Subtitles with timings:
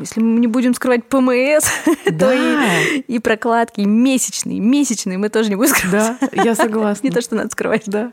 [0.00, 1.64] Если мы не будем скрывать ПМС,
[2.18, 6.16] то и, и прокладки, и месячные, месячные мы тоже не будем скрывать.
[6.20, 7.06] Да, я согласна.
[7.06, 7.82] Не то, что надо скрывать.
[7.86, 8.12] Да.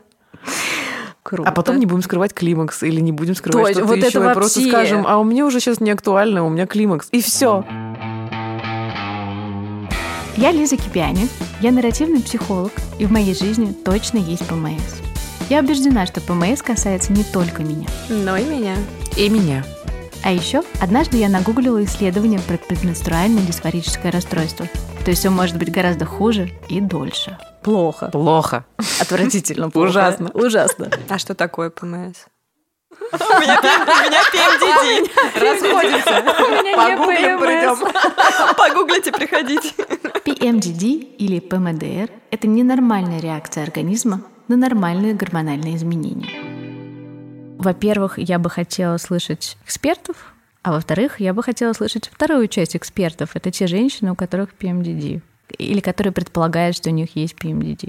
[1.22, 1.48] Круто.
[1.48, 4.08] А потом не будем скрывать климакс или не будем скрывать Точно, что-то вот еще.
[4.08, 4.34] это и вообще.
[4.34, 7.08] просто скажем, а у меня уже сейчас не актуально, у меня климакс.
[7.10, 7.64] И все.
[10.36, 11.28] Я Лиза Кипиани,
[11.60, 15.00] я нарративный психолог, и в моей жизни точно есть ПМС.
[15.48, 17.88] Я убеждена, что ПМС касается не только меня.
[18.08, 18.76] Но и меня.
[19.16, 19.64] И меня.
[20.28, 24.66] А еще однажды я нагуглила исследование про предменструальное дисфорическое расстройство.
[25.02, 27.38] То есть все может быть гораздо хуже и дольше.
[27.62, 28.10] Плохо.
[28.10, 28.66] Плохо.
[29.00, 29.70] Отвратительно.
[29.70, 29.86] плохо.
[29.88, 30.30] Ужасно.
[30.34, 30.90] Ужасно.
[31.08, 32.26] А что такое ПМС?
[32.90, 35.10] У меня ПМДД.
[35.40, 36.22] Расходимся.
[36.76, 38.54] Погуглим, придем.
[38.58, 39.72] Погуглите, приходите.
[40.26, 46.28] PMDD или ПМДР– это ненормальная реакция организма на нормальные гормональные изменения.
[47.58, 53.34] Во-первых, я бы хотела слышать экспертов, а во-вторых, я бы хотела слышать вторую часть экспертов.
[53.34, 55.22] Это те женщины, у которых PMDD
[55.58, 57.88] или которые предполагают, что у них есть PMDD.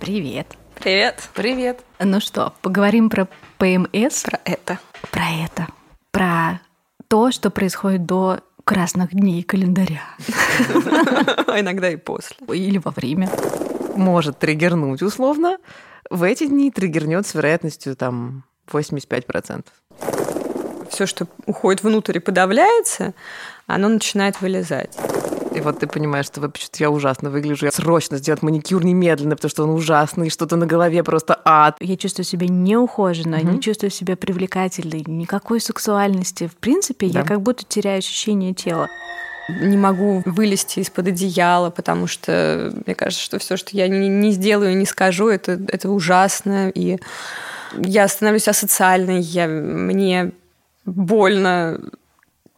[0.00, 0.56] Привет.
[0.76, 1.28] Привет.
[1.34, 1.80] Привет.
[1.98, 4.22] Ну что, поговорим про ПМС?
[4.22, 4.78] Про это.
[5.10, 5.66] Про это.
[6.12, 6.60] Про
[7.08, 10.02] то, что происходит до красных дней календаря.
[11.46, 12.38] А иногда и после.
[12.54, 13.28] Или во время.
[13.96, 15.58] Может триггернуть условно.
[16.10, 19.64] В эти дни триггернет с вероятностью там 85%.
[20.90, 23.12] Все, что уходит внутрь и подавляется,
[23.66, 24.96] оно начинает вылезать.
[25.54, 27.68] И вот ты понимаешь, что вообще-то я ужасно выгляжу.
[27.72, 31.76] Срочно сделать маникюр немедленно, потому что он ужасный, что-то на голове просто ад.
[31.80, 33.54] Я чувствую себя неухоженно, Мгм.
[33.54, 36.46] не чувствую себя привлекательной, никакой сексуальности.
[36.46, 37.20] В принципе, Да.
[37.20, 38.88] я как будто теряю ощущение тела.
[39.48, 44.32] Не могу вылезти из-под одеяла, потому что мне кажется, что все, что я не, не
[44.32, 46.70] сделаю, не скажу, это, это ужасно.
[46.70, 46.98] И
[47.76, 50.32] я становлюсь асоциальной, я, мне
[50.84, 51.80] больно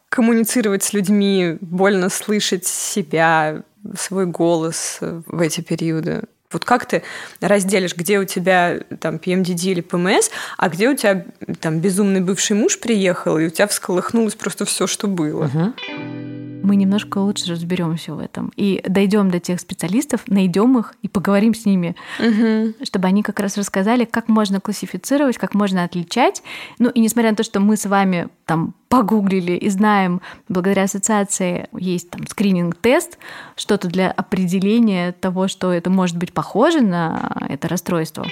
[0.08, 3.62] коммуницировать с людьми, больно слышать себя,
[3.96, 6.22] свой голос в эти периоды.
[6.50, 7.02] Вот как ты
[7.40, 11.26] разделишь, где у тебя там PMDD или ПМС, а где у тебя
[11.60, 15.44] там безумный бывший муж приехал, и у тебя всколыхнулось просто все, что было.
[15.44, 15.74] Мгм.
[16.68, 21.54] Мы немножко лучше разберемся в этом и дойдем до тех специалистов, найдем их и поговорим
[21.54, 22.74] с ними, Мгм.
[22.82, 26.42] чтобы они как раз рассказали, как можно классифицировать, как можно отличать.
[26.78, 30.20] Ну и несмотря на то, что мы с вами там погуглили и знаем,
[30.50, 33.16] благодаря ассоциации есть там скрининг-тест,
[33.56, 38.26] что-то для определения того, что это может быть похоже на это расстройство.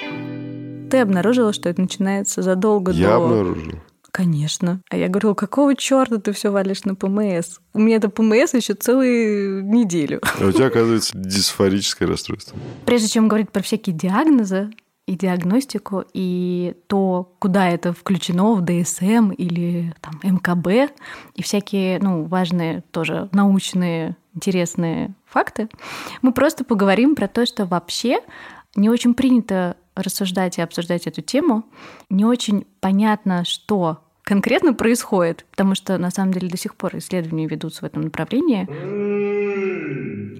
[0.91, 3.17] Ты обнаружила, что это начинается задолго Я до...
[3.17, 3.73] обнаружил.
[4.17, 4.81] Конечно.
[4.89, 7.59] А я говорила, какого черта ты все валишь на ПМС?
[7.75, 10.23] У меня это ПМС еще целую неделю.
[10.41, 12.57] А у тебя, оказывается, дисфорическое расстройство.
[12.87, 14.71] Прежде чем говорить про всякие диагнозы
[15.07, 20.95] и диагностику, и то, куда это включено в ДСМ или там, МКБ,
[21.35, 25.69] и всякие ну, важные тоже научные интересные факты,
[26.23, 28.21] мы просто поговорим про то, что вообще
[28.77, 31.65] не очень принято рассуждать и обсуждать эту тему.
[32.09, 37.47] Не очень понятно, что конкретно происходит, потому что на самом деле до сих пор исследования
[37.47, 38.69] ведутся в этом направлении.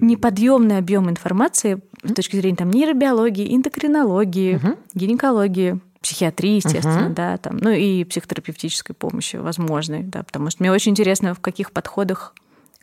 [0.01, 4.77] Неподъемный объем информации с точки зрения там, нейробиологии, эндокринологии, Мгм.
[4.95, 7.15] гинекологии, психиатрии, естественно, Мгм.
[7.15, 11.71] да, там, ну и психотерапевтической помощи возможной, да, потому что мне очень интересно, в каких
[11.71, 12.35] подходах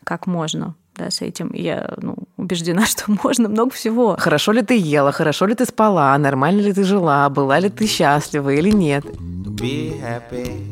[0.04, 1.48] как можно да, с этим.
[1.48, 4.16] И я ну, убеждена, что можно много всего.
[4.18, 7.86] Хорошо ли ты ела, хорошо ли ты спала, нормально ли ты жила, была ли ты
[7.86, 9.04] счастлива или нет.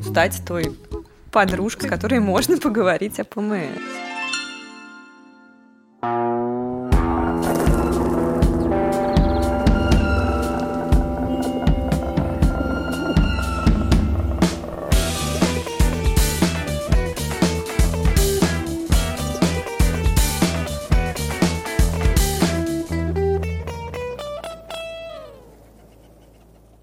[0.03, 0.77] Стать той
[1.31, 4.12] подружкой, с которой можно поговорить о ПМС.